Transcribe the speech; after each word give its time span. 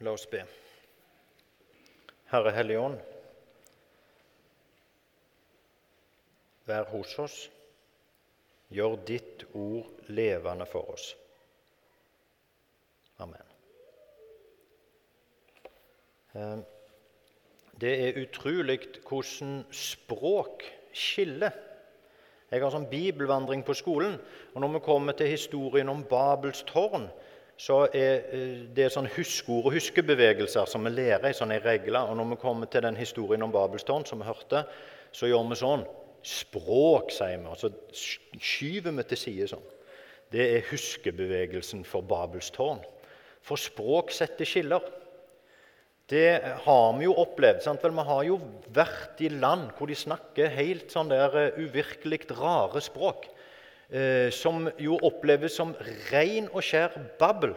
La 0.00 0.12
oss 0.12 0.26
be. 0.28 0.42
Herre 2.28 2.52
Hellige 2.52 2.80
Ånd, 2.82 2.98
vær 6.66 6.88
hos 6.90 7.14
oss. 7.22 7.36
Gjør 8.68 8.96
ditt 9.06 9.44
ord 9.54 10.08
levende 10.10 10.66
for 10.66 10.90
oss. 10.92 11.12
Amen. 13.22 13.52
Eh, 16.34 16.58
det 17.80 17.92
er 18.08 18.18
utrolig 18.20 18.80
hvordan 19.06 19.62
språk 19.70 20.66
skiller. 20.92 21.54
Jeg 22.50 22.62
har 22.62 22.74
sånn 22.74 22.90
bibelvandring 22.90 23.64
på 23.66 23.74
skolen, 23.78 24.18
og 24.52 24.60
når 24.60 24.76
vi 24.76 24.84
kommer 24.86 25.16
til 25.16 25.30
historien 25.30 25.88
om 25.90 26.04
Babels 26.10 26.66
tårn, 26.68 27.08
så 27.56 27.86
er 27.88 28.26
eh, 28.36 28.64
det 28.76 28.90
sånn 28.92 29.08
huskeord 29.14 29.70
og 29.70 29.76
huskebevegelser 29.76 30.68
som 30.68 30.84
vi 30.84 30.92
lærer 30.92 31.30
i 31.30 31.36
sånne 31.36 31.58
regler. 31.64 32.10
Og 32.10 32.18
når 32.18 32.34
vi 32.34 32.40
kommer 32.42 32.68
til 32.70 32.84
den 32.84 32.98
historien 33.00 33.44
om 33.46 33.54
Babelstårn, 33.54 34.04
som 34.08 34.20
vi 34.20 34.28
hørte, 34.28 34.66
så 35.16 35.30
gjør 35.30 35.48
vi 35.50 35.58
sånn. 35.62 35.86
Språk, 36.26 37.12
sier 37.14 37.38
vi, 37.38 37.48
og 37.48 37.56
så 37.60 37.70
skyver 37.94 38.92
vi 38.98 39.06
til 39.08 39.20
side 39.22 39.48
sånn. 39.54 39.72
Det 40.34 40.44
er 40.56 40.68
huskebevegelsen 40.68 41.86
for 41.86 42.04
Babelstårn. 42.04 42.82
For 43.46 43.60
språk 43.60 44.10
setter 44.12 44.48
skiller. 44.48 44.82
Det 46.10 46.58
har 46.66 46.90
vi 46.98 47.06
jo 47.06 47.14
opplevd. 47.18 47.62
sant 47.64 47.82
vel? 47.82 47.94
Vi 47.94 48.04
har 48.10 48.26
jo 48.26 48.36
vært 48.74 49.22
i 49.22 49.30
land 49.32 49.72
hvor 49.78 49.88
de 49.90 49.96
snakker 49.98 50.52
helt 50.54 50.92
sånn 50.92 51.08
der 51.10 51.34
eh, 51.40 51.62
uvirkelig 51.62 52.26
rare 52.36 52.82
språk 52.84 53.30
som 54.34 54.64
jo 54.82 54.96
oppleves 55.06 55.54
som 55.54 55.70
ren 56.10 56.48
og 56.50 56.64
skjær 56.66 56.96
babbel. 57.20 57.52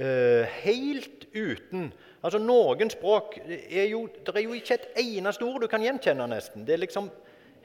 Eh, 0.00 0.46
helt 0.62 1.26
uten 1.34 1.90
Altså, 2.22 2.38
Noen 2.38 2.90
språk 2.92 3.38
er 3.48 3.88
jo 3.90 4.04
Det 4.06 4.32
er 4.36 4.44
jo 4.44 4.54
ikke 4.54 4.76
et 4.76 5.00
eneste 5.02 5.44
ord 5.44 5.60
du 5.60 5.66
kan 5.68 5.82
gjenkjenne, 5.82 6.28
nesten. 6.30 6.64
Det 6.64 6.74
er 6.74 6.82
liksom 6.84 7.10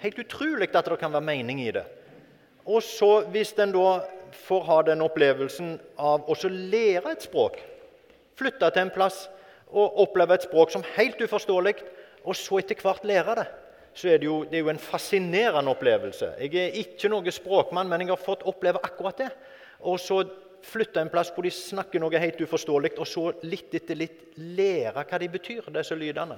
helt 0.01 0.19
utrolig 0.19 0.69
at 0.73 0.89
det 0.89 0.97
kan 0.99 1.13
være 1.13 1.27
mening 1.27 1.61
i 1.61 1.71
det. 1.71 1.83
Og 2.65 2.81
så, 2.83 3.21
hvis 3.31 3.53
en 3.59 3.71
da 3.75 4.01
får 4.31 4.63
ha 4.67 4.81
den 4.87 5.03
opplevelsen 5.05 5.75
av 5.99 6.27
å 6.27 6.35
lære 6.49 7.11
et 7.13 7.23
språk, 7.23 7.59
flytte 8.35 8.71
til 8.71 8.81
en 8.81 8.95
plass 8.95 9.29
og 9.69 9.99
oppleve 10.03 10.35
et 10.35 10.47
språk 10.47 10.71
som 10.71 10.83
helt 10.95 11.21
uforståelig, 11.21 11.75
og 12.25 12.35
så 12.35 12.59
etter 12.59 12.81
hvert 12.81 13.05
lære 13.05 13.35
det 13.39 13.47
så 13.95 14.09
er 14.11 14.19
det, 14.19 14.27
jo, 14.27 14.41
det 14.43 14.59
er 14.59 14.65
jo 14.65 14.71
en 14.73 14.81
fascinerende 14.81 15.71
opplevelse. 15.71 16.33
Jeg 16.43 16.55
er 16.59 16.79
ikke 16.81 17.07
noen 17.11 17.31
språkmann, 17.31 17.87
men 17.87 18.03
jeg 18.03 18.11
har 18.11 18.19
fått 18.19 18.43
oppleve 18.43 18.81
akkurat 18.83 19.21
det. 19.23 19.29
Og 19.87 20.01
så 20.03 20.19
flytte 20.65 20.99
en 20.99 21.11
plass 21.13 21.31
hvor 21.31 21.45
de 21.45 21.51
snakker 21.53 22.01
noe 22.03 22.19
helt 22.19 22.41
uforståelig, 22.41 22.91
og 22.99 23.07
så 23.07 23.29
litt 23.47 23.73
etter 23.77 23.95
litt 23.95 24.35
lære 24.35 25.05
hva 25.05 25.21
de 25.21 25.31
betyr, 25.31 25.69
disse 25.77 25.95
lydene. 25.95 26.37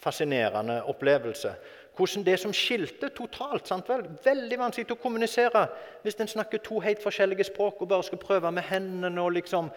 Fascinerende 0.00 0.78
opplevelse. 0.88 1.52
Hvordan 1.98 2.24
det 2.24 2.38
som 2.38 2.54
skilte 2.54 3.10
totalt 3.10 3.68
sant 3.68 3.88
vel? 3.90 4.04
Veldig 4.24 4.58
vanskelig 4.60 4.94
å 4.94 5.00
kommunisere 5.02 5.64
hvis 6.04 6.16
en 6.22 6.30
snakker 6.30 6.62
to 6.62 6.78
helt 6.84 7.02
forskjellige 7.02 7.48
språk 7.50 7.82
og 7.82 7.90
bare 7.90 8.06
skal 8.06 8.22
prøve 8.22 8.52
med 8.54 8.64
hendene. 8.70 9.20
og 9.20 9.32
liksom, 9.34 9.70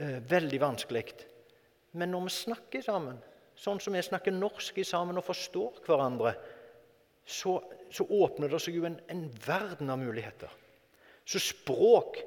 eh, 0.00 0.18
Veldig 0.30 0.60
vanskelig. 0.60 1.04
Men 1.92 2.10
når 2.10 2.24
vi 2.24 2.30
snakker 2.30 2.82
sammen, 2.82 3.18
sånn 3.58 3.80
som 3.82 3.96
vi 3.96 4.04
snakker 4.04 4.34
norsk 4.34 4.78
sammen 4.86 5.18
og 5.18 5.26
forstår 5.26 5.82
hverandre, 5.86 6.34
så, 7.28 7.58
så 7.92 8.06
åpner 8.06 8.48
det 8.52 8.60
seg 8.62 8.78
jo 8.78 8.86
en, 8.88 8.96
en, 9.10 9.26
verden 9.44 9.90
av 9.92 10.00
muligheter. 10.00 10.52
Så 11.28 11.42
språk 11.42 12.22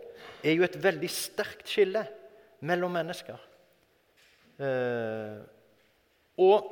er 0.46 0.54
jo 0.54 0.66
et 0.68 0.78
veldig 0.78 1.10
sterkt 1.10 1.72
skille 1.72 2.04
mellom 2.68 2.94
mennesker. 2.94 3.40
Eh, 4.62 5.40
og 6.46 6.70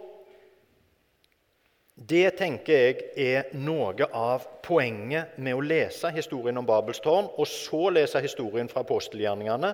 det 2.00 2.38
tenker 2.40 2.84
jeg 2.86 3.08
er 3.20 3.50
noe 3.60 4.06
av 4.16 4.46
poenget 4.64 5.40
med 5.42 5.58
å 5.58 5.64
lese 5.66 6.12
historien 6.16 6.62
om 6.62 6.68
Babels 6.68 7.02
tårn, 7.04 7.32
og 7.34 7.50
så 7.50 7.90
lese 7.92 8.22
historien 8.24 8.70
fra 8.72 8.86
apostelgjerningene 8.86 9.74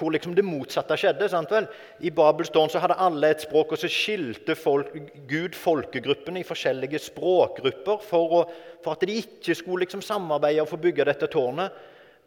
hvor 0.00 0.14
liksom 0.14 0.32
det 0.36 0.44
motsatte 0.46 0.96
skjedde. 0.96 1.28
sant 1.28 1.52
vel? 1.52 1.68
I 2.00 2.10
Babels 2.14 2.50
tårn 2.50 2.72
hadde 2.72 2.96
alle 2.96 3.30
et 3.34 3.44
språk, 3.44 3.74
og 3.74 3.80
så 3.80 3.90
skilte 3.92 4.56
folk, 4.56 4.94
Gud 5.28 5.56
folkegruppene 5.58 6.40
i 6.40 6.48
forskjellige 6.48 7.02
språkgrupper 7.10 8.00
for, 8.04 8.36
å, 8.40 8.42
for 8.80 8.96
at 8.96 9.04
de 9.04 9.18
ikke 9.20 9.56
skulle 9.58 9.84
liksom 9.84 10.04
samarbeide 10.04 10.64
og 10.64 10.70
få 10.72 10.80
bygge 10.80 11.08
dette 11.10 11.28
tårnet. 11.32 11.76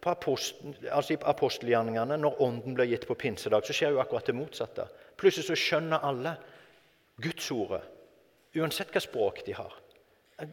På 0.03 0.11
apost, 0.11 0.59
altså 0.91 1.15
I 1.15 1.21
apostelgjerningene, 1.31 2.17
når 2.19 2.41
Ånden 2.43 2.75
blir 2.75 2.89
gitt 2.91 3.07
på 3.07 3.15
pinsedag, 3.15 3.63
så 3.65 3.75
skjer 3.75 3.95
jo 3.95 4.01
akkurat 4.03 4.27
det 4.27 4.35
motsatte. 4.35 4.89
Plutselig 5.17 5.47
så 5.47 5.57
skjønner 5.57 6.03
alle 6.03 6.35
Gudsordet, 7.23 7.85
uansett 8.57 8.89
hva 8.91 9.01
språk 9.03 9.43
de 9.45 9.53
har. 9.55 9.73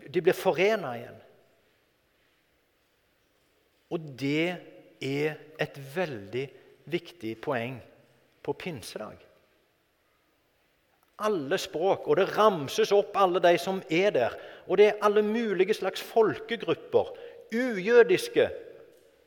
De 0.06 0.20
blir 0.22 0.36
forena 0.36 0.92
igjen. 0.98 1.18
Og 3.90 4.10
det 4.20 4.52
er 5.02 5.38
et 5.58 5.78
veldig 5.94 6.44
viktig 6.90 7.36
poeng 7.44 7.78
på 8.42 8.54
pinsedag. 8.58 9.18
Alle 11.20 11.58
språk, 11.60 12.08
og 12.08 12.16
det 12.16 12.30
ramses 12.32 12.92
opp 12.96 13.16
alle 13.20 13.42
de 13.44 13.52
som 13.60 13.82
er 13.92 14.14
der. 14.16 14.36
Og 14.66 14.80
det 14.80 14.86
er 14.88 15.04
alle 15.04 15.22
mulige 15.22 15.76
slags 15.76 16.00
folkegrupper. 16.00 17.12
Ujødiske 17.52 18.48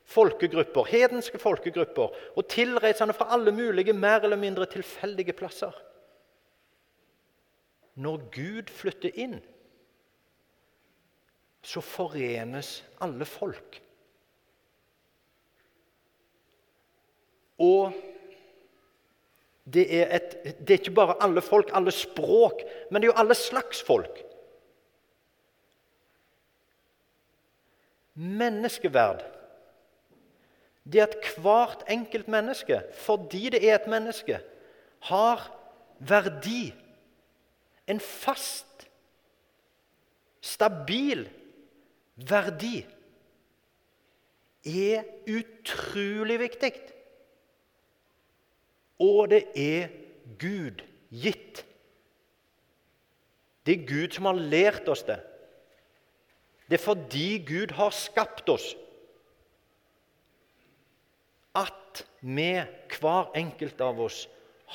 folkegrupper, 0.09 0.88
hedenske 0.90 1.40
folkegrupper 1.40 2.16
og 2.35 2.47
tilreisende 2.50 3.13
fra 3.13 3.29
alle 3.35 3.52
mulige 3.52 3.94
mer 3.94 4.23
eller 4.23 4.40
mindre 4.40 4.66
tilfeldige 4.66 5.34
plasser. 5.34 5.73
Når 7.96 8.18
Gud 8.34 8.72
flytter 8.73 9.13
inn, 9.22 9.38
så 11.63 11.81
forenes 11.81 12.81
alle 13.02 13.25
folk. 13.25 13.79
Og 17.58 17.94
det 19.64 19.86
er, 20.02 20.16
et, 20.16 20.34
det 20.44 20.74
er, 20.74 20.80
ikke 20.81 20.96
bare 20.96 21.16
alle 21.24 21.41
folk, 21.41 21.72
alle 21.74 21.91
språk, 21.91 22.64
men 22.91 23.02
det 23.02 23.08
er 23.08 23.14
jo 23.14 23.19
alle 23.22 23.36
slags 23.38 23.81
folk. 23.81 24.19
Menneskeverd. 28.14 29.24
Det 30.84 31.00
at 31.00 31.16
hvert 31.40 31.86
enkelt 31.90 32.28
menneske, 32.28 32.81
fordi 33.06 33.50
det 33.50 33.64
er 33.70 33.78
et 33.80 33.88
menneske, 33.88 34.40
har 35.08 35.46
verdi. 36.00 36.74
En 37.88 38.00
fast, 38.00 38.88
stabil 40.44 41.25
verdi 42.16 42.84
er 44.68 45.08
utrolig 45.28 46.40
viktig. 46.40 46.74
Og 49.03 49.30
det 49.34 49.44
er 49.59 49.91
Gud 50.40 50.84
gitt. 51.12 51.66
Det 53.66 53.75
er 53.75 53.88
Gud 53.88 54.16
som 54.16 54.28
har 54.30 54.40
lært 54.40 54.88
oss 54.91 55.03
det. 55.08 55.19
Det 56.69 56.80
er 56.80 56.84
fordi 56.84 57.28
Gud 57.47 57.75
har 57.75 57.91
skapt 57.94 58.50
oss, 58.50 58.72
at 61.53 62.02
vi, 62.22 62.64
hver 62.97 63.30
enkelt 63.38 63.81
av 63.84 64.00
oss, 64.02 64.24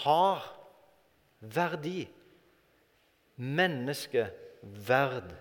har 0.05 0.45
verdi. 1.41 2.07
Menneskeverd. 3.39 5.33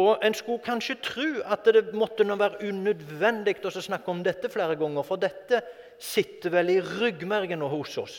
Og 0.00 0.24
En 0.26 0.34
skulle 0.34 0.64
kanskje 0.64 0.96
tro 1.04 1.26
at 1.44 1.68
det 1.70 1.94
måtte 1.94 2.26
være 2.26 2.66
unødvendig 2.66 3.56
å 3.62 3.70
snakke 3.70 4.10
om 4.10 4.24
dette 4.26 4.50
flere 4.50 4.76
ganger, 4.76 5.06
for 5.06 5.20
dette 5.20 5.62
sitter 6.00 6.52
vel 6.54 6.74
i 6.74 6.80
ryggmergen 6.80 7.62
hos 7.62 7.98
oss. 7.98 8.16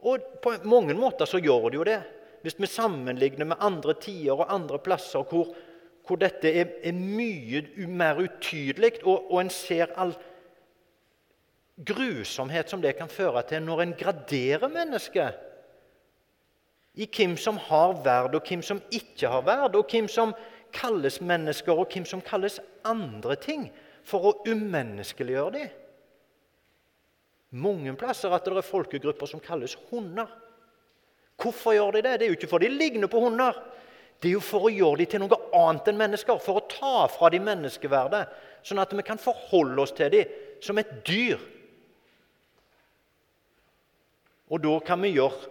Og 0.00 0.40
på 0.42 0.54
mange 0.68 0.96
måter 0.96 1.28
så 1.28 1.40
gjør 1.42 1.68
det 1.68 1.78
jo 1.80 1.88
det. 1.88 2.00
Hvis 2.42 2.56
vi 2.60 2.70
sammenligner 2.70 3.50
med 3.50 3.60
andre 3.60 3.94
tider 4.00 4.38
og 4.38 4.52
andre 4.54 4.78
plasser 4.80 5.26
hvor, 5.28 5.50
hvor 6.06 6.20
dette 6.20 6.48
er, 6.48 6.72
er, 6.82 6.96
mye 6.96 7.86
mer 7.86 8.22
utydelig, 8.22 9.02
og, 9.04 9.28
og 9.28 9.42
en 9.42 9.52
ser 9.52 9.92
all 10.00 10.14
grusomhet 11.76 12.68
som 12.68 12.80
det 12.80 12.94
kan 12.96 13.12
føre 13.12 13.42
til 13.48 13.62
når 13.64 13.84
en 13.84 13.94
graderer 13.96 14.72
mennesket 14.72 15.46
i 17.00 17.06
hvem 17.06 17.36
som 17.38 17.60
har 17.68 18.00
verd, 18.04 18.34
og 18.34 18.48
hvem 18.48 18.62
som 18.66 18.80
ikke 18.92 19.28
har 19.30 19.44
verd, 19.46 19.76
og 19.78 19.92
hvem 19.92 20.08
som 20.10 20.34
kalles 20.74 21.20
mennesker, 21.20 21.72
og 21.72 21.92
hvem 21.92 22.04
som 22.04 22.20
kalles 22.24 22.58
andre 22.84 23.36
ting, 23.40 23.68
for 24.04 24.26
å 24.26 24.32
umenneskeliggjøre 24.48 25.52
dem. 25.54 25.68
Mange 27.50 27.96
plasser 27.98 28.30
at 28.30 28.46
det 28.46 28.54
er 28.60 28.66
folkegrupper 28.66 29.26
som 29.26 29.42
kalles 29.42 29.74
hunder. 29.90 30.28
Hvorfor 31.40 31.74
gjør 31.74 31.96
de 31.96 32.02
det? 32.04 32.18
Det 32.20 32.26
er 32.26 32.32
jo 32.32 32.38
ikke 32.38 32.50
fordi 32.52 32.68
de 32.70 32.78
ligner 32.78 33.10
på 33.10 33.22
hunder. 33.24 33.56
Det 34.20 34.28
er 34.28 34.36
jo 34.36 34.42
for 34.44 34.68
å 34.68 34.72
gjøre 34.72 35.00
dem 35.00 35.08
til 35.10 35.22
noe 35.22 35.38
annet 35.56 35.88
enn 35.88 35.98
mennesker, 35.98 36.42
for 36.44 36.60
å 36.60 36.66
ta 36.68 37.06
fra 37.08 37.30
dem 37.32 37.46
menneskeverdet, 37.48 38.28
sånn 38.68 38.82
at 38.82 38.92
vi 38.92 39.04
kan 39.06 39.18
forholde 39.18 39.80
oss 39.80 39.94
til 39.96 40.12
dem 40.12 40.34
som 40.60 40.78
et 40.78 40.90
dyr. 41.08 41.40
Og 44.50 44.60
da 44.60 44.74
kan 44.84 45.00
vi 45.00 45.14
gjøre 45.14 45.48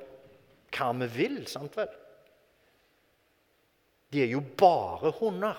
hva 0.76 0.92
vi 1.02 1.10
vil, 1.16 1.42
sant 1.50 1.74
vel? 1.80 1.90
De 4.14 4.22
er 4.22 4.32
jo 4.36 4.44
bare 4.58 5.12
hunder. 5.18 5.58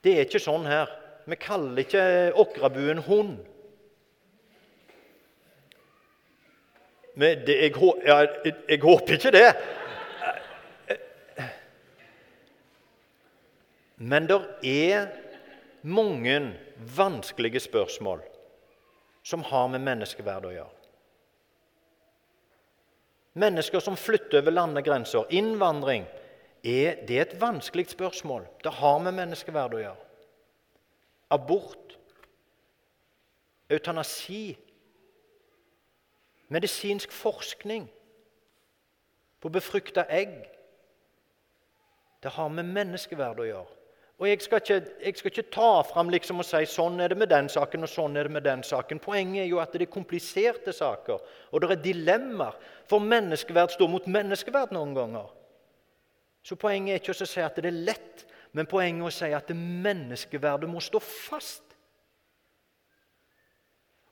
Det 0.00 0.14
er 0.14 0.28
ikke 0.28 0.42
sånn 0.42 0.64
her. 0.70 0.90
Vi 1.30 1.36
kaller 1.38 1.84
ikke 1.84 2.02
okrabuen 2.34 2.98
hund. 3.06 3.36
Men 7.14 7.44
det, 7.46 7.56
jeg, 7.62 7.74
jeg, 8.06 8.54
jeg 8.68 8.80
håper 8.82 9.14
ikke 9.14 9.32
det. 9.34 9.50
Men 14.00 14.26
det 14.26 14.40
er 14.66 15.10
mange 15.82 16.36
vanskelige 16.96 17.60
spørsmål 17.60 18.22
som 19.22 19.42
har 19.44 19.68
med 19.68 19.84
menneskeverd 19.84 20.48
å 20.48 20.54
gjøre. 20.54 20.76
Mennesker 23.40 23.84
som 23.84 23.98
flytter 24.00 24.40
over 24.40 24.56
landegrenser, 24.56 25.28
innvandring, 25.30 26.08
er, 26.64 27.04
det 27.06 27.18
er 27.18 27.26
et 27.28 27.40
vanskelig 27.40 27.86
spørsmål. 27.92 28.48
Det 28.64 28.72
har 28.80 28.98
med 29.04 29.14
menneskeverd 29.20 29.76
å 29.76 29.82
gjøre. 29.84 30.09
Abort, 31.30 31.98
eutanasi, 33.70 34.58
medisinsk 36.48 37.12
forskning 37.12 37.86
på 39.40 39.48
befrukta 39.48 40.04
egg. 40.10 40.32
Det 42.22 42.30
har 42.34 42.48
med 42.48 42.66
menneskeverd 42.66 43.40
å 43.40 43.46
gjøre. 43.48 43.76
Og 44.20 44.28
Jeg 44.28 44.42
skal 44.42 44.60
ikke, 44.60 44.90
jeg 45.04 45.16
skal 45.16 45.30
ikke 45.30 45.50
ta 45.52 45.68
fram 45.88 46.10
liksom 46.12 46.42
og 46.42 46.44
si 46.44 46.58
sånn 46.68 47.00
er 47.00 47.08
det 47.08 47.16
med 47.16 47.30
den 47.32 47.46
saken 47.48 47.86
og 47.86 47.88
sånn 47.88 48.18
er 48.20 48.28
det 48.28 48.34
med 48.34 48.44
den 48.44 48.60
saken. 48.62 48.98
Poenget 49.00 49.46
er 49.46 49.48
jo 49.48 49.62
at 49.62 49.72
det 49.72 49.86
er 49.86 49.92
kompliserte 49.94 50.74
saker, 50.76 51.22
og 51.48 51.62
det 51.62 51.70
er 51.70 51.80
dilemmaer. 51.86 52.58
For 52.90 53.00
menneskeverd 53.00 53.72
står 53.72 53.88
mot 53.88 54.04
menneskeverd 54.04 54.74
noen 54.76 54.92
ganger. 54.98 55.30
Så 56.44 56.58
poenget 56.60 56.92
er 56.92 57.00
ikke 57.00 57.16
å 57.16 57.30
si 57.30 57.40
at 57.40 57.56
det 57.56 57.72
er 57.72 57.80
lett, 57.88 58.26
men 58.52 58.66
poenget 58.66 59.04
er 59.04 59.08
å 59.08 59.14
si 59.14 59.28
at 59.36 59.52
menneskeverdet 59.54 60.70
må 60.70 60.82
stå 60.82 60.98
fast. 61.02 61.66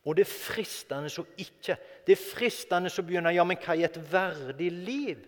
Og 0.06 0.16
det 0.16 0.24
er 0.24 0.30
fristende 0.30 1.10
så 1.12 1.24
ikke. 1.36 1.76
Det 2.06 2.14
er 2.14 2.22
fristende 2.22 2.90
som 2.92 3.06
begynner 3.06 3.34
ja, 3.34 3.44
men 3.44 3.58
hva 3.60 3.74
er 3.76 3.90
et 3.90 3.98
verdig 4.12 4.70
liv? 4.72 5.24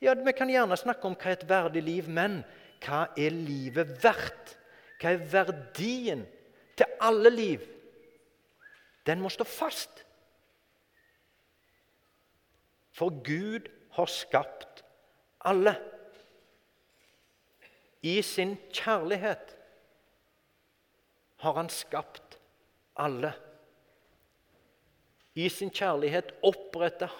Ja, 0.00 0.14
Vi 0.14 0.32
kan 0.32 0.50
gjerne 0.50 0.76
snakke 0.76 1.06
om 1.06 1.14
hva 1.14 1.30
er 1.30 1.36
et 1.36 1.48
verdig 1.48 1.82
liv, 1.82 2.08
men 2.08 2.40
hva 2.84 3.08
er 3.18 3.34
livet 3.34 3.98
verdt? 4.02 4.56
Hva 4.98 5.12
er 5.14 5.26
verdien 5.30 6.24
til 6.78 6.98
alle 7.00 7.30
liv? 7.30 7.66
Den 9.06 9.22
må 9.22 9.30
stå 9.30 9.44
fast. 9.46 10.04
For 12.92 13.14
Gud 13.22 13.68
har 13.94 14.10
skapt 14.10 14.82
alle. 15.46 15.76
I 18.02 18.20
sin 18.22 18.56
kjærlighet 18.72 19.54
har 21.42 21.54
han 21.58 21.70
skapt 21.70 22.38
alle. 22.98 23.32
I 25.38 25.48
sin 25.48 25.70
kjærlighet 25.70 26.32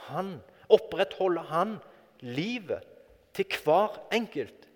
han, 0.08 0.38
opprettholder 0.68 1.42
han 1.50 1.76
livet 2.20 2.86
til 3.34 3.46
hver 3.64 3.98
enkelt. 4.12 4.68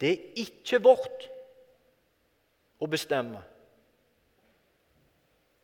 Det 0.00 0.10
er 0.12 0.40
ikke 0.44 0.82
vårt 0.84 1.28
å 2.80 2.88
bestemme. 2.92 3.40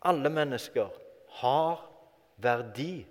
Alle 0.09 0.33
mennesker 0.33 0.89
har 1.43 1.83
verdi 2.43 3.05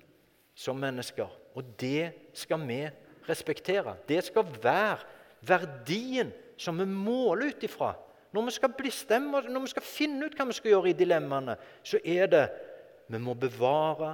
som 0.58 0.82
mennesker, 0.82 1.30
og 1.56 1.78
det 1.80 2.34
skal 2.38 2.66
vi 2.68 2.82
respektere. 3.32 3.96
Det 4.08 4.22
skal 4.28 4.48
være 4.62 5.00
verdien 5.48 6.32
som 6.62 6.78
vi 6.78 6.86
måler 6.86 7.56
ut 7.56 7.64
ifra. 7.66 7.94
Når 8.32 8.48
vi 8.48 8.52
skal 8.56 8.76
bestemme, 8.78 9.42
når 9.42 9.66
vi 9.66 9.72
skal 9.74 9.86
finne 9.86 10.28
ut 10.28 10.38
hva 10.38 10.46
vi 10.48 10.56
skal 10.56 10.76
gjøre 10.76 10.92
i 10.92 10.98
dilemmaene, 10.98 11.58
så 11.84 12.00
er 12.04 12.30
det 12.32 12.46
vi 13.12 13.20
må 13.20 13.36
bevare 13.36 14.14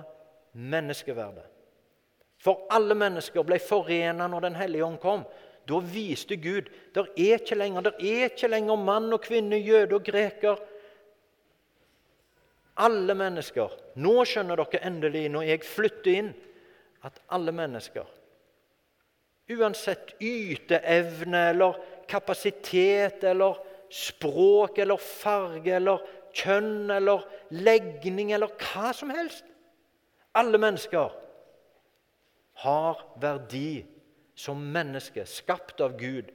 menneskeverdet. 0.57 1.45
For 2.41 2.65
alle 2.73 2.95
mennesker 2.97 3.45
ble 3.45 3.59
forena 3.61 4.27
når 4.29 4.47
Den 4.47 4.57
hellige 4.57 4.85
ånd 4.85 4.99
kom. 5.01 5.25
Da 5.67 5.79
viste 5.83 6.37
Gud 6.39 6.69
der 6.95 7.09
er 7.17 7.41
ikke 7.41 7.57
lenger, 7.57 7.89
der 7.89 7.97
er 7.99 8.29
ikke 8.31 8.49
lenger 8.49 8.79
mann 8.79 9.11
og 9.13 9.21
kvinne, 9.25 9.59
jøde 9.59 9.97
og 9.97 10.05
greker. 10.05 10.61
Alle 12.77 13.13
mennesker. 13.17 13.73
Nå 13.97 14.21
skjønner 14.25 14.61
dere 14.61 14.85
endelig, 14.85 15.25
når 15.33 15.49
jeg 15.49 15.65
flytter 15.65 16.13
inn, 16.13 16.29
at 17.05 17.19
alle 17.33 17.51
mennesker 17.53 18.05
Uansett 19.49 20.15
yteevne 20.19 21.49
eller 21.53 21.77
kapasitet 22.07 23.23
eller 23.23 23.59
språk 23.89 24.77
eller 24.83 24.99
farge 24.99 25.75
eller 25.77 26.03
kjønn 26.35 26.91
eller 26.91 27.23
legning 27.55 28.33
eller 28.35 28.51
hva 28.59 28.91
som 28.95 29.13
helst 29.15 29.47
Alle 30.37 30.59
mennesker 30.61 31.15
har 32.61 33.01
verdi 33.21 33.85
som 34.37 34.61
menneske, 34.73 35.25
skapt 35.25 35.81
av 35.81 35.97
Gud. 35.97 36.29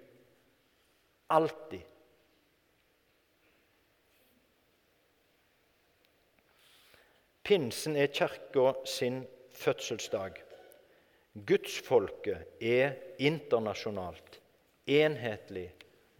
Alltid. 1.30 1.82
Pinsen 7.42 7.96
er 7.96 8.10
kirka 8.14 8.72
sin 8.86 9.22
fødselsdag. 9.54 10.42
Gudsfolket 11.32 12.60
er 12.60 12.98
internasjonalt, 13.22 14.38
enhetlig 14.86 15.70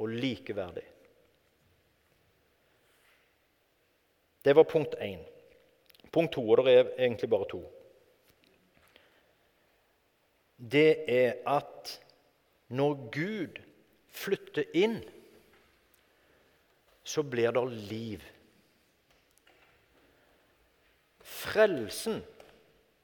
og 0.01 0.15
likeverdig. 0.15 0.87
Det 4.43 4.57
var 4.57 4.67
punkt 4.67 4.97
én. 4.99 5.21
Punkt 6.13 6.35
to, 6.35 6.43
og 6.43 6.65
det 6.65 6.75
er 6.75 6.91
egentlig 6.97 7.31
bare 7.31 7.49
to 7.51 7.63
det 10.71 11.05
er 11.11 11.41
at 11.49 11.97
når 12.73 12.95
Gud 13.13 13.59
flytter 14.13 14.69
inn, 14.79 15.01
så 17.03 17.25
blir 17.27 17.51
det 17.57 17.65
liv. 17.91 18.23
Frelsen, 21.27 22.23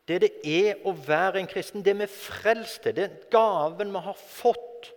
det 0.09 0.21
det 0.25 0.31
er 0.49 0.79
å 0.89 0.93
være 0.93 1.43
en 1.43 1.51
kristen, 1.51 1.85
det 1.85 1.95
vi 1.99 2.07
er 2.07 2.13
frelst 2.13 2.83
til, 2.85 2.97
den 2.97 3.17
gaven 3.33 3.93
vi 3.93 4.03
har 4.07 4.17
fått, 4.17 4.93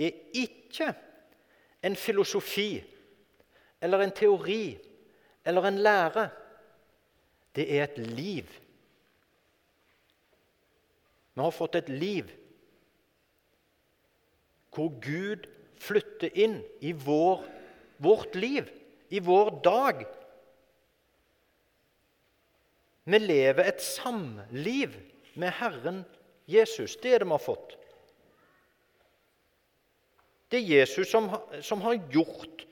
er 0.00 0.16
ikke 0.36 0.92
en 1.84 1.96
filosofi 1.96 2.82
eller 3.80 4.04
en 4.04 4.12
teori 4.12 4.76
eller 5.44 5.68
en 5.68 5.80
lære. 5.84 6.26
Det 7.56 7.66
er 7.76 7.84
et 7.84 7.98
liv. 7.98 8.50
Vi 11.34 11.42
har 11.42 11.56
fått 11.56 11.80
et 11.80 11.88
liv 11.88 12.28
hvor 14.70 14.92
Gud 15.02 15.48
flytter 15.80 16.30
inn 16.38 16.60
i 16.84 16.92
vår, 16.94 17.42
vårt 17.98 18.36
liv, 18.38 18.68
i 19.10 19.18
vår 19.18 19.50
dag. 19.64 20.04
Vi 23.04 23.18
lever 23.18 23.64
et 23.68 23.82
samliv 23.82 24.96
med 25.34 25.54
Herren 25.60 26.02
Jesus. 26.50 26.96
Det 27.00 27.14
er 27.14 27.22
det 27.22 27.28
vi 27.28 27.36
har 27.36 27.44
fått. 27.44 27.76
Det 30.50 30.58
er 30.58 30.72
Jesus 30.80 31.08
som, 31.10 31.30
som 31.62 31.82
har 31.86 32.00
gjort 32.10 32.66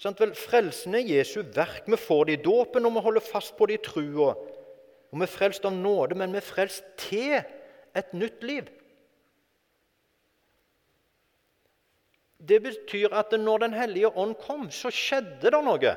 sant 0.00 0.20
vel, 0.20 0.34
Frelsen 0.36 0.96
er 0.98 1.06
Jesu 1.08 1.40
verk. 1.54 1.86
Vi 1.88 1.96
får 1.96 2.24
det 2.28 2.38
i 2.38 2.44
dåpen, 2.44 2.86
og 2.86 2.96
vi 2.96 3.04
holder 3.06 3.24
fast 3.24 3.54
på 3.56 3.68
det 3.70 3.78
i 3.78 3.84
trua. 3.86 4.34
Og 5.14 5.20
Vi 5.20 5.22
er 5.22 5.30
frelst 5.30 5.64
av 5.64 5.72
nåde, 5.72 6.16
men 6.18 6.32
vi 6.34 6.40
er 6.40 6.44
frelst 6.44 6.84
til 6.98 7.38
et 7.94 8.16
nytt 8.16 8.42
liv. 8.42 8.66
Det 12.44 12.58
betyr 12.60 13.14
at 13.14 13.32
når 13.38 13.58
Den 13.58 13.72
hellige 13.72 14.10
ånd 14.10 14.34
kom, 14.42 14.70
så 14.70 14.90
skjedde 14.90 15.50
det 15.54 15.62
noe. 15.64 15.94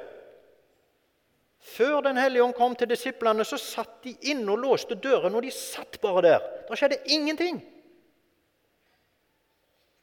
Før 1.59 2.01
Den 2.01 2.17
hellige 2.17 2.43
ånd 2.43 2.55
kom 2.57 2.75
til 2.75 2.89
disiplene, 2.89 3.45
så 3.45 3.57
satt 3.57 4.03
de 4.05 4.13
inne 4.31 4.51
og 4.53 4.61
låste 4.61 4.95
dørene, 4.95 5.35
og 5.35 5.43
de 5.43 5.51
satt 5.53 5.99
bare 6.01 6.23
der. 6.25 6.47
Det 6.69 6.77
skjedde 6.77 7.01
ingenting. 7.05 7.61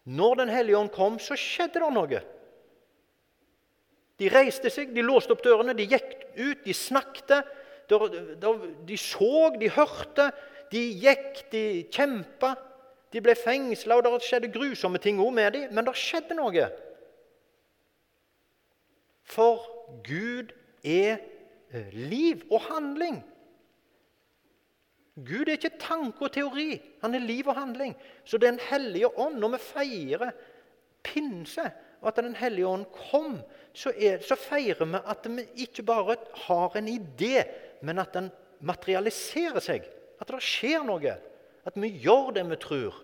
Når 0.05 0.35
Den 0.43 0.49
hellige 0.53 0.79
ånd 0.79 0.93
kom, 0.93 1.19
så 1.19 1.37
skjedde 1.39 1.81
det 1.81 1.93
noe. 1.95 2.23
De 4.21 4.31
reiste 4.31 4.71
seg, 4.71 4.93
de 4.95 5.03
låste 5.03 5.35
opp 5.35 5.43
dørene, 5.43 5.75
de 5.75 5.87
gikk 5.91 6.13
ut, 6.37 6.61
de 6.65 6.75
snakket. 6.75 7.41
De 7.89 8.99
så, 9.01 9.51
de 9.59 9.71
hørte, 9.75 10.29
de 10.71 10.83
gikk, 11.03 11.45
de 11.53 11.65
kjempa, 11.93 12.55
de 13.15 13.23
ble 13.23 13.35
fengsla, 13.39 13.99
og 13.99 14.07
det 14.07 14.27
skjedde 14.27 14.53
grusomme 14.55 14.99
ting 15.03 15.21
òg 15.23 15.33
med 15.35 15.55
dem. 15.55 15.69
Men 15.75 15.87
det 15.87 15.97
skjedde 15.99 16.37
noe. 16.39 16.69
For 19.25 19.65
Gud 20.07 20.53
er 20.85 21.23
liv 21.93 22.45
og 22.51 22.61
handling. 22.69 23.23
Gud 25.15 25.47
er 25.47 25.55
ikke 25.59 25.77
tanke 25.79 26.27
og 26.27 26.33
teori, 26.35 26.75
han 27.03 27.15
er 27.15 27.23
liv 27.23 27.49
og 27.49 27.55
handling. 27.55 27.95
Så 28.25 28.39
Den 28.39 28.59
hellige 28.59 29.11
ånd, 29.19 29.39
når 29.39 29.55
vi 29.55 29.59
feirer 29.63 30.31
pinse, 31.03 31.71
og 32.01 32.09
at 32.09 32.17
Den 32.17 32.35
hellige 32.35 32.67
ånd 32.67 32.85
kom, 33.11 33.39
så, 33.73 33.93
er, 33.97 34.19
så 34.19 34.37
feirer 34.37 34.85
vi 34.85 34.99
at 35.05 35.27
vi 35.31 35.47
ikke 35.67 35.83
bare 35.83 36.17
har 36.47 36.77
en 36.77 36.89
idé, 36.89 37.45
men 37.83 37.99
at 37.99 38.13
den 38.15 38.31
materialiserer 38.61 39.61
seg. 39.61 39.87
At 40.21 40.29
det 40.29 40.43
skjer 40.43 40.85
noe. 40.87 41.17
At 41.65 41.79
vi 41.81 41.89
gjør 41.89 42.33
det 42.35 42.45
vi 42.51 42.59
tror. 42.61 42.99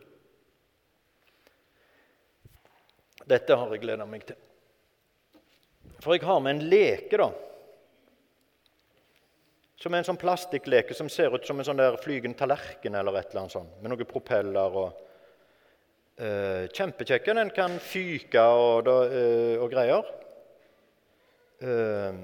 Dette 3.31 3.57
har 3.57 3.71
jeg 3.71 3.83
gleda 3.85 4.07
meg 4.09 4.27
til. 4.27 4.39
For 6.00 6.17
jeg 6.17 6.25
har 6.27 6.41
med 6.43 6.57
en 6.57 6.69
leke, 6.73 7.17
da. 7.21 7.31
Som 9.80 9.94
en 9.96 10.04
sånn 10.04 10.18
plastikkleke 10.20 10.92
som 10.96 11.08
ser 11.08 11.32
ut 11.32 11.46
som 11.49 11.60
en 11.60 11.64
sånn 11.64 11.78
der 11.80 11.96
flygende 12.02 12.37
tallerken 12.37 12.99
eller 12.99 13.16
et 13.16 13.30
eller 13.30 13.46
annet 13.46 13.54
sånt, 13.54 13.78
med 13.80 13.92
noen 13.94 14.08
propeller 14.08 14.75
og 14.76 14.90
uh, 16.20 16.66
Kjempekjekk. 16.68 17.30
Den 17.38 17.52
kan 17.56 17.78
fyke 17.80 18.42
og, 18.44 18.90
uh, 18.90 19.56
og 19.56 19.70
greier. 19.72 20.10
Uh, 21.64 22.20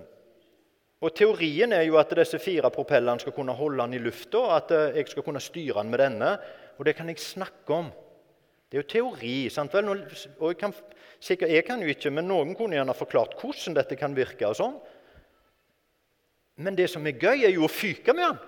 og 1.00 1.14
Teorien 1.16 1.72
er 1.76 1.86
jo 1.86 1.96
at 2.00 2.12
disse 2.18 2.40
fire 2.40 2.68
propellene 2.72 3.25
skal 3.25 3.32
kunne 3.36 3.56
holde 3.56 3.84
den 3.84 3.96
i 3.96 4.02
lufta, 4.04 4.42
at 4.56 4.72
jeg 4.96 5.08
skal 5.12 5.25
kunne 5.25 5.40
styre 5.44 5.80
den 5.80 5.92
med 5.92 6.00
denne. 6.02 6.30
Og 6.76 6.84
det 6.88 6.96
kan 6.98 7.08
jeg 7.08 7.20
snakke 7.25 7.72
om. 7.72 7.88
Det 8.68 8.78
er 8.78 8.82
jo 8.82 8.90
teori. 8.90 9.34
sant 9.52 9.72
vel? 9.72 9.92
Og 9.92 10.50
jeg 10.50 10.58
kan, 10.60 10.72
sikkert, 11.20 11.52
jeg 11.52 11.64
kan 11.68 11.80
jo 11.80 11.92
ikke, 11.92 12.10
men 12.10 12.26
noen 12.28 12.56
kunne 12.58 12.76
gjerne 12.76 12.96
forklart 12.96 13.36
hvordan 13.40 13.76
dette 13.76 13.96
kan 14.00 14.16
virke. 14.16 14.48
og 14.48 14.56
sånn. 14.58 14.76
Men 16.56 16.76
det 16.76 16.88
som 16.88 17.04
er 17.06 17.18
gøy, 17.20 17.44
er 17.44 17.52
jo 17.52 17.66
å 17.66 17.72
fyke 17.72 18.14
med 18.16 18.30
han. 18.30 18.38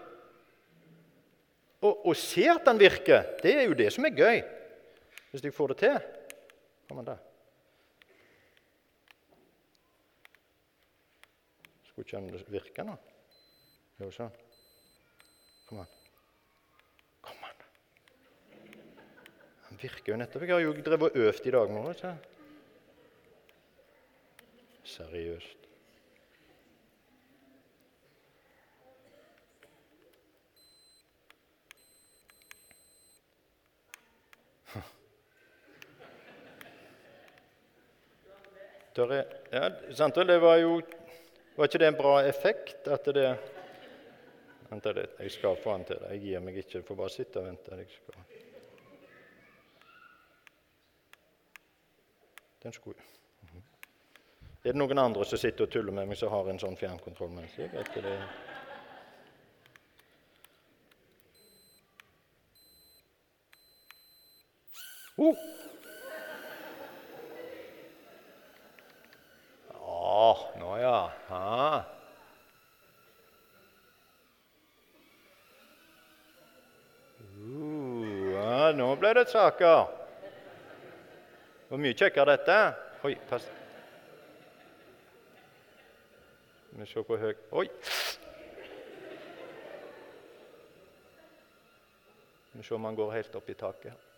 Og, 1.85 2.07
og 2.09 2.17
se 2.19 2.47
at 2.51 2.67
han 2.67 2.81
virker. 2.81 3.35
Det 3.43 3.53
er 3.55 3.69
jo 3.69 3.77
det 3.79 3.91
som 3.95 4.07
er 4.09 4.17
gøy. 4.17 4.41
Hvis 5.31 5.45
jeg 5.45 5.55
får 5.55 5.75
det 5.75 5.79
til. 5.83 5.99
Kom 6.89 7.03
an, 7.03 7.11
da. 7.11 7.19
Skulle 11.91 12.07
ikke 12.07 12.19
han 12.19 12.51
virke 12.55 12.89
nå? 12.89 12.97
Jo, 14.01 14.11
sånn. 14.15 14.35
Kom 15.69 15.85
an. 15.85 15.95
Kom 17.29 17.47
an. 17.47 17.63
Han 19.69 19.81
virker 19.85 20.15
jo 20.15 20.19
nettopp. 20.25 20.49
Jeg 20.49 20.57
har 20.57 20.65
jo 20.65 20.75
drevet 20.81 21.13
og 21.13 21.25
øvd 21.29 21.53
i 21.53 21.57
dag 21.59 21.77
morges. 21.77 22.05
Seriøst. 24.97 25.68
Er, 38.99 39.27
ja, 39.53 39.69
sant 39.95 40.17
det 40.27 40.39
var 40.43 40.57
jo 40.59 40.81
Var 41.55 41.69
ikke 41.69 41.79
det 41.79 41.87
en 41.87 41.99
bra 41.99 42.17
effekt? 42.27 42.89
at 42.89 43.05
det 43.15 43.29
Vent 44.69 44.85
litt, 44.85 45.15
jeg 45.17 45.31
skal 45.33 45.57
få 45.57 45.73
han 45.73 45.85
til. 45.89 46.03
Jeg 46.13 46.21
gir 46.21 46.43
meg 46.45 46.59
ikke. 46.61 46.75
Jeg 46.77 46.85
får 46.85 46.97
bare 46.99 47.13
sitte 47.13 47.41
og 47.41 47.47
vente. 47.47 47.77
Jeg 47.79 47.89
skal. 47.89 48.19
Den 52.63 52.75
skulle 52.77 53.07
mhm. 53.47 53.63
Er 54.65 54.75
det 54.75 54.77
noen 54.77 55.01
andre 55.01 55.25
som 55.25 55.41
sitter 55.41 55.65
og 55.65 55.73
tuller 55.73 55.95
med 55.95 56.11
meg, 56.11 56.19
som 56.21 56.29
har 56.35 56.51
en 56.53 56.61
sånn 56.61 56.77
fjernkontroll? 56.77 57.33
mens 57.33 57.57
jeg 57.57 57.73
vet 57.73 57.89
ikke 57.89 58.05
det. 58.05 58.19
Uh! 65.19 65.58
Saker. 79.29 79.87
Hvor 81.69 81.81
mye 81.81 81.97
kjekkere 81.97 82.35
dette 82.35 82.59
Oi, 83.07 83.15
pass. 83.29 83.45
Vi 86.79 86.87
ser 86.87 87.07
på 87.07 87.19
høy 87.21 87.35
Oi! 87.61 87.69
Vi 92.53 92.63
ser 92.67 92.75
om 92.75 92.89
han 92.89 92.99
går 92.99 93.13
helt 93.15 93.37
opp 93.39 93.51
i 93.51 93.59
taket. 93.59 94.09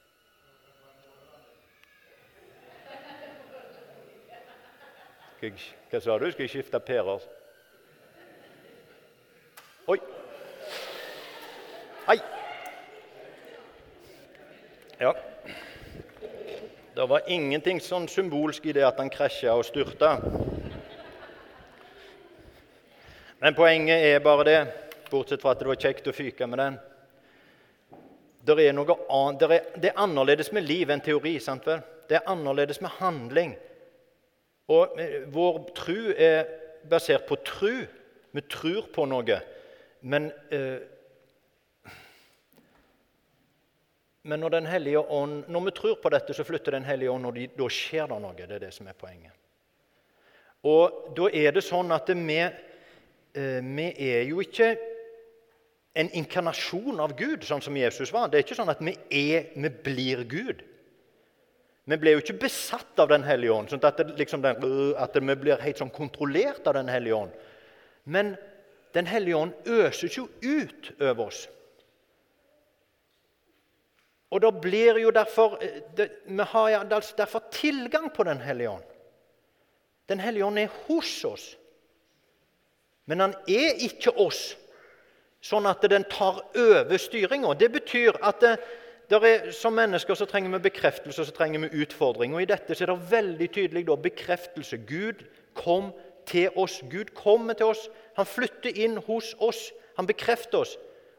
Hva 5.41 6.01
sa 6.01 6.19
du? 6.21 6.27
Skal 6.29 6.45
jeg 6.45 6.53
skifte 6.53 6.79
pærer? 6.85 7.23
Oi! 9.89 9.97
Hei! 12.05 12.17
Ja. 15.01 15.15
Det 16.93 17.07
var 17.09 17.25
ingenting 17.33 17.81
sånn 17.81 18.05
symbolsk 18.11 18.67
i 18.69 18.75
det 18.77 18.85
at 18.85 19.01
han 19.01 19.09
krasja 19.09 19.55
og 19.57 19.65
styrta. 19.65 20.19
Men 23.41 23.57
poenget 23.57 24.05
er 24.11 24.21
bare 24.21 24.45
det, 24.45 24.59
bortsett 25.09 25.41
fra 25.41 25.55
at 25.55 25.65
det 25.65 25.71
var 25.71 25.81
kjekt 25.81 26.13
å 26.13 26.13
fyke 26.13 26.51
med 26.51 26.61
den. 26.61 26.79
Det 28.45 28.59
er, 28.61 28.77
annet, 28.77 29.41
det 29.41 29.49
er, 29.49 29.73
det 29.81 29.89
er 29.95 30.05
annerledes 30.05 30.53
med 30.53 30.69
liv 30.69 30.93
enn 30.93 31.01
teori. 31.01 31.39
sant 31.41 31.65
vel? 31.65 31.81
Det 32.09 32.21
er 32.21 32.29
annerledes 32.29 32.85
med 32.85 32.93
handling. 33.01 33.57
Og 34.71 35.01
eh, 35.01 35.21
Vår 35.33 35.61
tru 35.77 36.13
er 36.15 36.47
basert 36.91 37.27
på 37.29 37.41
tru. 37.45 37.83
Vi 38.31 38.47
tror 38.47 38.89
på 38.95 39.07
noe. 39.11 39.41
Men 40.01 40.31
eh, 40.55 40.81
Men 44.23 44.41
når, 44.41 44.55
ånd, 45.09 45.45
når 45.49 45.61
vi 45.65 45.71
tror 45.73 45.95
på 46.03 46.11
dette, 46.13 46.35
så 46.37 46.45
flytter 46.45 46.73
Den 46.77 46.85
hellige 46.85 47.11
ånd, 47.11 47.27
og 47.27 47.35
de, 47.35 47.47
da 47.57 47.69
skjer 47.73 48.11
det 48.11 48.19
noe. 48.21 48.37
Det 48.37 48.57
er 48.59 48.67
det 48.67 48.75
som 48.77 48.89
er 48.91 48.99
poenget. 48.99 49.33
Og 50.69 51.15
da 51.17 51.31
er 51.33 51.55
det 51.57 51.63
sånn 51.65 51.89
at 51.97 52.11
vi, 52.13 52.37
eh, 52.37 53.61
vi 53.65 53.87
er 53.97 54.29
jo 54.29 54.43
ikke 54.45 54.75
en 55.97 56.11
inkarnasjon 56.21 57.01
av 57.01 57.17
Gud, 57.17 57.47
sånn 57.49 57.65
som 57.65 57.77
Jesus 57.77 58.13
var. 58.13 58.29
Det 58.29 58.39
er 58.39 58.45
ikke 58.45 58.59
sånn 58.61 58.73
at 58.73 58.83
vi, 58.85 58.93
er, 59.09 59.49
vi 59.57 59.71
blir 59.89 60.25
Gud. 60.29 60.61
Vi 61.85 61.97
ble 61.97 62.15
jo 62.15 62.21
ikke 62.23 62.41
besatt 62.43 62.99
av 63.01 63.09
Den 63.09 63.25
hellige 63.25 63.55
ånd, 63.55 63.71
sånn 63.71 63.85
at, 63.85 63.99
det, 63.99 64.19
liksom 64.19 64.43
den, 64.45 64.61
at 65.01 65.17
vi 65.17 65.37
blir 65.37 65.63
helt 65.63 65.81
sånn 65.81 65.93
kontrollert 65.95 66.67
av 66.69 66.77
Den 66.77 66.91
hellige 66.93 67.17
ånd. 67.17 67.33
Men 68.05 68.37
Den 68.95 69.07
hellige 69.07 69.39
ånd 69.39 69.69
øses 69.71 70.17
jo 70.19 70.27
ut 70.43 70.93
over 70.99 71.29
oss. 71.29 71.45
Og 74.31 74.43
da 74.43 74.51
blir 74.55 74.99
jo 75.03 75.11
derfor, 75.11 75.59
eh, 75.63 75.83
det, 75.97 76.11
Vi 76.27 76.43
har 76.43 76.85
derfor 76.85 77.43
tilgang 77.51 78.11
på 78.11 78.25
Den 78.25 78.41
hellige 78.41 78.71
ånd. 78.71 78.85
Den 80.09 80.21
hellige 80.21 80.45
ånd 80.45 80.59
er 80.59 80.71
hos 80.87 81.25
oss. 81.25 81.57
Men 83.07 83.21
han 83.21 83.35
er 83.49 83.79
ikke 83.79 84.13
oss, 84.23 84.57
sånn 85.43 85.67
at 85.67 85.83
den 85.91 86.05
tar 86.05 86.43
over 86.55 86.99
styringa. 86.99 87.55
Det 87.59 87.73
betyr 87.73 88.19
at 88.23 88.41
det, 88.41 88.59
er, 89.19 89.51
som 89.51 89.75
mennesker 89.75 90.15
så 90.15 90.27
trenger 90.31 90.53
vi 90.55 90.63
bekreftelse 90.69 91.25
så 91.25 91.35
trenger 91.35 91.65
vi 91.65 91.83
utfordring. 91.83 92.35
Og 92.35 92.43
I 92.43 92.51
dette 92.51 92.75
så 92.75 92.85
er 92.85 92.93
det 92.93 93.11
veldig 93.11 93.49
tydelig 93.53 93.87
da, 93.89 93.97
bekreftelse. 93.97 94.79
Gud 94.87 95.25
kom 95.55 95.91
til 96.27 96.51
oss. 96.57 96.81
Gud 96.91 97.15
kommer 97.15 97.59
til 97.59 97.73
oss. 97.73 97.89
Han 98.17 98.27
flytter 98.27 98.77
inn 98.77 99.01
hos 99.07 99.35
oss. 99.39 99.71
Han 99.97 100.07
bekrefter 100.07 100.63
oss 100.63 100.77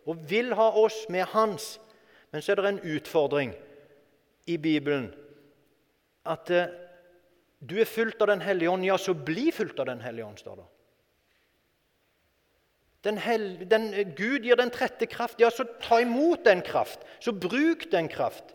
og 0.09 0.17
vil 0.29 0.53
ha 0.57 0.71
oss 0.81 1.03
med 1.09 1.27
hans. 1.33 1.75
Men 2.31 2.41
så 2.41 2.53
er 2.53 2.61
det 2.61 2.69
en 2.71 2.85
utfordring 2.95 3.53
i 4.47 4.57
Bibelen. 4.57 5.11
At 6.25 6.49
eh, 6.49 6.71
du 7.59 7.75
er 7.79 7.89
fulgt 7.89 8.21
av 8.21 8.27
Den 8.31 8.41
hellige 8.41 8.69
ånd, 8.69 8.85
ja, 8.85 8.97
så 8.97 9.13
bli 9.13 9.51
fulgt 9.51 9.79
av 9.79 9.85
Den 9.85 10.01
hellige 10.01 10.25
ånd, 10.25 10.39
står 10.39 10.55
det. 10.55 10.67
Den 13.03 13.17
hel, 13.17 13.65
den, 13.65 13.91
Gud 14.15 14.45
gir 14.45 14.55
den 14.55 14.71
trette 14.71 15.07
kraft, 15.09 15.39
ja, 15.41 15.49
så 15.49 15.65
ta 15.81 15.99
imot 16.03 16.45
den 16.45 16.61
kraft. 16.61 16.99
Så 17.19 17.33
bruk 17.33 17.87
den 17.91 18.09
kraft. 18.09 18.53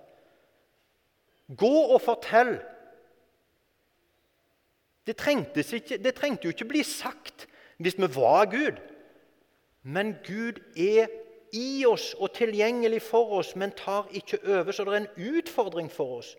Gå 1.56 1.74
og 1.94 2.00
fortell. 2.02 2.58
Det, 5.06 5.16
ikke, 5.72 5.98
det 5.98 6.14
trengte 6.14 6.46
jo 6.46 6.54
ikke 6.54 6.70
bli 6.70 6.82
sagt 6.82 7.46
hvis 7.78 7.98
vi 7.98 8.08
var 8.14 8.46
Gud. 8.50 8.78
Men 9.82 10.16
Gud 10.26 10.58
er 10.76 11.06
i 11.54 11.86
oss 11.86 12.14
og 12.18 12.32
tilgjengelig 12.34 13.02
for 13.02 13.38
oss, 13.38 13.52
men 13.56 13.70
tar 13.70 14.08
ikke 14.10 14.38
over. 14.46 14.72
Så 14.72 14.84
det 14.84 14.92
er 14.92 15.04
en 15.04 15.36
utfordring 15.36 15.90
for 15.92 16.18
oss 16.18 16.32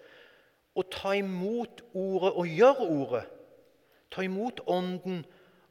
å 0.78 0.84
ta 0.92 1.16
imot 1.18 1.82
ordet 1.98 2.34
og 2.34 2.48
gjøre 2.52 2.88
ordet. 2.88 3.24
Ta 4.14 4.24
imot 4.24 4.62
Ånden 4.68 5.24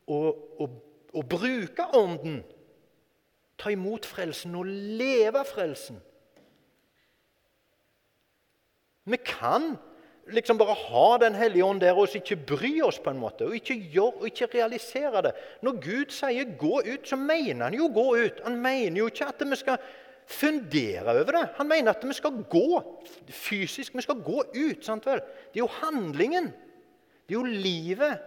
og, 0.06 0.40
å, 0.60 0.68
å 1.16 1.24
bruke 1.24 1.88
Ånden. 1.96 2.42
Ta 3.56 3.72
imot 3.72 4.06
frelsen 4.06 4.54
og 4.58 4.68
leve 4.68 5.42
frelsen. 5.48 5.98
Vi 9.06 9.18
kan 9.24 9.76
liksom 10.26 10.58
bare 10.58 10.74
ha 10.74 11.18
Den 11.22 11.34
hellige 11.38 11.64
ånd 11.64 11.80
der 11.80 11.96
og 11.96 12.14
ikke 12.14 12.36
bry 12.36 12.72
oss 12.82 12.98
på 12.98 13.12
en 13.12 13.20
måte, 13.20 13.46
og 13.46 13.54
ikke 13.54 13.78
gjøre 13.94 14.20
og 14.20 14.26
ikke 14.26 14.50
realisere 14.54 15.22
det. 15.22 15.32
Når 15.62 15.80
Gud 15.80 16.10
sier 16.10 16.44
'gå 16.58 16.82
ut', 16.82 17.08
så 17.08 17.16
mener 17.16 17.64
han 17.64 17.74
jo 17.74 17.88
'gå 17.88 18.16
ut'. 18.26 18.42
Han 18.44 18.56
mener 18.56 18.98
jo 18.98 19.06
ikke 19.06 19.28
at 19.28 19.50
vi 19.50 19.56
skal 19.56 19.78
fundere 20.26 21.20
over 21.20 21.32
det. 21.32 21.48
Han 21.56 21.68
mener 21.68 21.90
at 21.90 22.08
vi 22.08 22.12
skal 22.12 22.44
gå 22.50 22.82
fysisk. 23.28 23.94
Vi 23.94 24.02
skal 24.02 24.22
gå 24.22 24.42
ut. 24.54 24.84
sant 24.84 25.06
vel? 25.06 25.20
Det 25.20 25.60
er 25.60 25.66
jo 25.66 25.66
handlingen. 25.66 26.44
Det 27.28 27.34
er 27.34 27.40
jo 27.40 27.42
livet. 27.42 28.18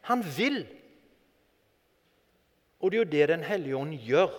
Han 0.00 0.24
vil. 0.36 0.66
Og 2.80 2.90
det 2.90 2.96
er 2.96 3.04
jo 3.04 3.10
det 3.12 3.28
Den 3.28 3.44
hellige 3.44 3.76
ånd 3.76 3.98
gjør. 4.06 4.32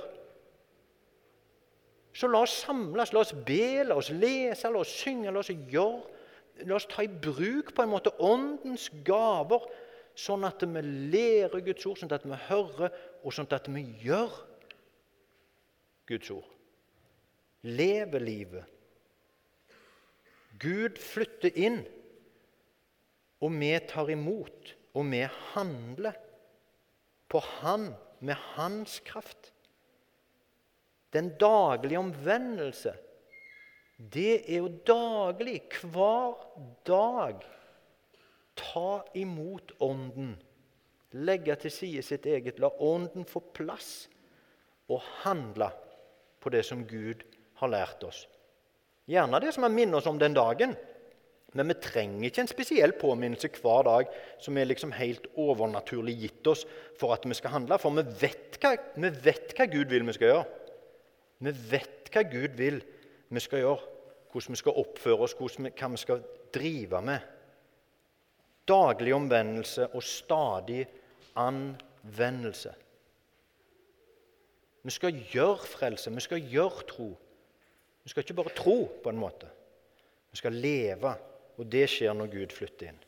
Så 2.13 2.27
la 2.27 2.41
oss 2.43 2.57
samles, 2.65 3.13
la 3.13 3.21
oss 3.21 3.33
be, 3.33 3.83
la 3.87 3.95
oss 3.95 4.09
lese, 4.09 4.67
la 4.67 4.81
oss 4.81 4.91
synge, 5.03 5.31
la 5.31 5.39
oss 5.39 5.53
gjøre 5.53 6.11
La 6.67 6.75
oss 6.75 6.87
ta 6.89 7.03
i 7.05 7.09
bruk 7.09 7.71
på 7.75 7.83
en 7.83 7.93
måte 7.93 8.13
Åndens 8.21 8.89
gaver, 9.07 9.63
sånn 10.17 10.43
at 10.45 10.63
vi 10.67 10.83
lærer 10.83 11.63
Guds 11.65 11.87
ord, 11.87 11.97
sånn 12.01 12.13
at 12.13 12.27
vi 12.27 12.37
hører, 12.49 12.91
og 13.23 13.33
sånn 13.33 13.49
at 13.55 13.69
vi 13.71 13.85
gjør 14.03 14.35
Guds 16.11 16.33
ord. 16.35 16.49
Lever 17.65 18.25
livet. 18.25 18.77
Gud 20.61 20.99
flytter 21.01 21.55
inn, 21.57 21.79
og 23.41 23.55
vi 23.57 23.71
tar 23.89 24.11
imot, 24.13 24.75
og 24.93 25.07
vi 25.09 25.23
handler 25.55 26.17
på 27.31 27.39
Han 27.63 27.89
med 28.21 28.37
Hans 28.55 28.99
kraft. 29.05 29.51
Den 31.11 31.33
daglige 31.37 31.99
omvendelse, 31.99 32.93
det 33.97 34.45
er 34.49 34.61
jo 34.61 34.69
daglig, 34.87 35.59
hver 35.83 36.37
dag. 36.87 37.43
Ta 38.57 39.01
imot 39.17 39.73
Ånden. 39.83 40.35
Legge 41.11 41.55
til 41.59 41.73
side 41.73 42.03
sitt 42.05 42.25
eget. 42.25 42.61
La 42.63 42.71
Ånden 42.79 43.27
få 43.27 43.43
plass 43.53 44.07
og 44.91 45.03
handle 45.25 45.69
på 46.41 46.49
det 46.53 46.63
som 46.65 46.85
Gud 46.87 47.25
har 47.61 47.71
lært 47.71 48.03
oss. 48.07 48.23
Gjerne 49.11 49.41
det 49.43 49.51
som 49.53 49.67
han 49.67 49.75
minner 49.75 49.99
oss 49.99 50.09
om 50.09 50.19
den 50.19 50.35
dagen. 50.37 50.73
Men 51.57 51.67
vi 51.67 51.75
trenger 51.83 52.29
ikke 52.29 52.43
en 52.45 52.49
spesiell 52.49 52.93
påminnelse 52.95 53.49
hver 53.57 53.83
dag 53.83 54.11
som 54.39 54.57
er 54.57 54.69
liksom 54.69 54.93
helt 54.95 55.25
overnaturlig 55.39 56.15
gitt 56.21 56.47
oss 56.47 56.63
for 56.99 57.11
at 57.15 57.25
vi 57.27 57.35
skal 57.35 57.57
handle. 57.57 57.79
For 57.81 57.91
vi 57.97 58.05
vet 58.21 58.55
hva, 58.61 58.77
vi 58.95 59.11
vet 59.25 59.51
hva 59.57 59.67
Gud 59.71 59.91
vil 59.91 60.07
vi 60.07 60.15
skal 60.15 60.31
gjøre. 60.31 60.45
Vi 61.41 61.53
vet 61.73 62.11
hva 62.13 62.23
Gud 62.31 62.55
vil 62.59 62.79
vi 63.31 63.43
skal 63.43 63.63
gjøre, 63.63 63.89
hvordan 64.31 64.55
vi 64.55 64.61
skal 64.61 64.79
oppføre 64.79 65.27
oss, 65.27 65.35
vi, 65.39 65.71
hva 65.75 65.89
vi 65.91 65.99
skal 65.99 66.23
drive 66.55 67.01
med. 67.03 67.27
Daglig 68.67 69.15
omvendelse 69.15 69.89
og 69.91 70.03
stadig 70.05 70.85
anvendelse. 71.39 72.71
Vi 74.81 74.93
skal 74.95 75.19
gjøre 75.33 75.67
frelse, 75.67 76.13
vi 76.13 76.23
skal 76.23 76.47
gjøre 76.53 76.87
tro. 76.89 77.09
Vi 78.03 78.09
skal 78.09 78.23
ikke 78.23 78.37
bare 78.39 78.55
tro, 78.55 78.77
på 79.03 79.11
en 79.11 79.19
måte. 79.19 79.49
Vi 80.31 80.39
skal 80.39 80.55
leve, 80.57 81.11
og 81.61 81.69
det 81.69 81.85
skjer 81.93 82.17
når 82.17 82.31
Gud 82.33 82.55
flytter 82.57 82.89
inn. 82.89 83.01